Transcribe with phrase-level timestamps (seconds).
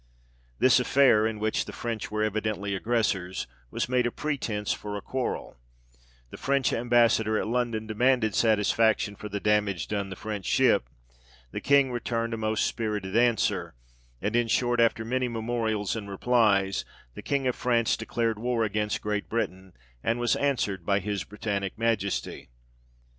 [0.57, 5.01] This affair, in which the French were evidently aggressors, was made a pretence for a
[5.03, 5.57] quarrel;
[6.31, 10.89] the French Ambassador at London demanded satisfaction for the damage done the French ship;
[11.51, 13.75] the King returned a most spirited answer:
[14.19, 16.83] and in short, after many memorials and replies,
[17.13, 19.71] the King of France declared war against Great Britain,
[20.03, 22.49] and was answered by his Britannic Majesty.